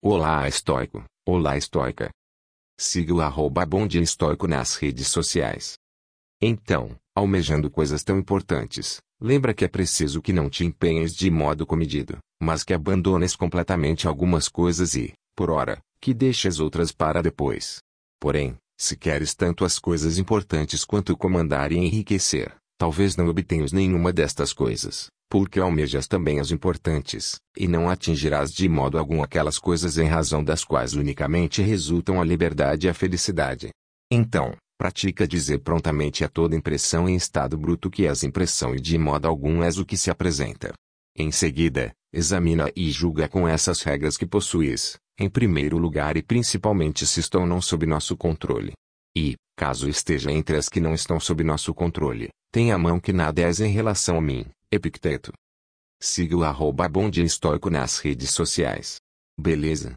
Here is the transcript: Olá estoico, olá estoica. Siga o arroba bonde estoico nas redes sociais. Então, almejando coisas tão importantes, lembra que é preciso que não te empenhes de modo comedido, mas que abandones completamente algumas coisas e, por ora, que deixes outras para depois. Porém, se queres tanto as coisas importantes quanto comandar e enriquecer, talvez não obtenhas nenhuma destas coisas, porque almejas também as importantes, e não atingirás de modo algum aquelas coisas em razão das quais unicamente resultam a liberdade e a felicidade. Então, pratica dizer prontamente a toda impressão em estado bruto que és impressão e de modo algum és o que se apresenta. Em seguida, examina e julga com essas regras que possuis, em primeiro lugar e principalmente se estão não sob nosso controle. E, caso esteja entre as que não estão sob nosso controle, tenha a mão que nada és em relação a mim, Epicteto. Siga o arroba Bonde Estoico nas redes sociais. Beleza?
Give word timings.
Olá 0.00 0.46
estoico, 0.46 1.02
olá 1.26 1.56
estoica. 1.56 2.08
Siga 2.78 3.12
o 3.12 3.20
arroba 3.20 3.66
bonde 3.66 4.00
estoico 4.00 4.46
nas 4.46 4.76
redes 4.76 5.08
sociais. 5.08 5.74
Então, 6.40 6.96
almejando 7.16 7.68
coisas 7.68 8.04
tão 8.04 8.16
importantes, 8.16 9.00
lembra 9.20 9.52
que 9.52 9.64
é 9.64 9.68
preciso 9.68 10.22
que 10.22 10.32
não 10.32 10.48
te 10.48 10.64
empenhes 10.64 11.12
de 11.12 11.28
modo 11.32 11.66
comedido, 11.66 12.18
mas 12.40 12.62
que 12.62 12.72
abandones 12.72 13.34
completamente 13.34 14.06
algumas 14.06 14.48
coisas 14.48 14.94
e, 14.94 15.12
por 15.34 15.50
ora, 15.50 15.80
que 16.00 16.14
deixes 16.14 16.60
outras 16.60 16.92
para 16.92 17.20
depois. 17.20 17.80
Porém, 18.20 18.56
se 18.78 18.96
queres 18.96 19.34
tanto 19.34 19.64
as 19.64 19.80
coisas 19.80 20.16
importantes 20.16 20.84
quanto 20.84 21.16
comandar 21.16 21.72
e 21.72 21.76
enriquecer, 21.76 22.54
talvez 22.78 23.16
não 23.16 23.26
obtenhas 23.26 23.72
nenhuma 23.72 24.12
destas 24.12 24.52
coisas, 24.52 25.08
porque 25.28 25.60
almejas 25.60 26.08
também 26.08 26.40
as 26.40 26.50
importantes, 26.50 27.36
e 27.56 27.68
não 27.68 27.90
atingirás 27.90 28.52
de 28.52 28.68
modo 28.68 28.98
algum 28.98 29.22
aquelas 29.22 29.58
coisas 29.58 29.98
em 29.98 30.06
razão 30.06 30.42
das 30.42 30.64
quais 30.64 30.94
unicamente 30.94 31.60
resultam 31.60 32.20
a 32.20 32.24
liberdade 32.24 32.86
e 32.86 32.90
a 32.90 32.94
felicidade. 32.94 33.68
Então, 34.10 34.54
pratica 34.78 35.28
dizer 35.28 35.58
prontamente 35.58 36.24
a 36.24 36.28
toda 36.28 36.56
impressão 36.56 37.08
em 37.08 37.14
estado 37.14 37.58
bruto 37.58 37.90
que 37.90 38.06
és 38.06 38.22
impressão 38.22 38.74
e 38.74 38.80
de 38.80 38.96
modo 38.96 39.28
algum 39.28 39.62
és 39.62 39.76
o 39.76 39.84
que 39.84 39.96
se 39.96 40.10
apresenta. 40.10 40.72
Em 41.16 41.30
seguida, 41.30 41.92
examina 42.12 42.70
e 42.74 42.90
julga 42.90 43.28
com 43.28 43.46
essas 43.46 43.82
regras 43.82 44.16
que 44.16 44.24
possuis, 44.24 44.96
em 45.18 45.28
primeiro 45.28 45.76
lugar 45.76 46.16
e 46.16 46.22
principalmente 46.22 47.06
se 47.06 47.20
estão 47.20 47.44
não 47.44 47.60
sob 47.60 47.84
nosso 47.84 48.16
controle. 48.16 48.72
E, 49.16 49.34
caso 49.56 49.88
esteja 49.88 50.30
entre 50.30 50.56
as 50.56 50.68
que 50.68 50.80
não 50.80 50.94
estão 50.94 51.18
sob 51.18 51.42
nosso 51.42 51.74
controle, 51.74 52.28
tenha 52.52 52.76
a 52.76 52.78
mão 52.78 53.00
que 53.00 53.12
nada 53.12 53.42
és 53.42 53.60
em 53.60 53.72
relação 53.72 54.16
a 54.16 54.20
mim, 54.20 54.46
Epicteto. 54.70 55.32
Siga 55.98 56.36
o 56.36 56.44
arroba 56.44 56.86
Bonde 56.86 57.22
Estoico 57.22 57.70
nas 57.70 57.98
redes 58.00 58.30
sociais. 58.32 58.98
Beleza? 59.40 59.86